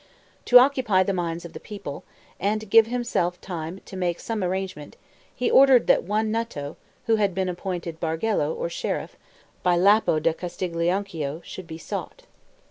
[0.45, 2.03] To occupy the minds of the people,
[2.39, 4.97] and give himself time to make some arrangement,
[5.31, 9.15] he ordered that one Nuto, who had been appointed bargello, or sheriff,
[9.61, 12.23] by Lapo da Castiglionchio, should be sought.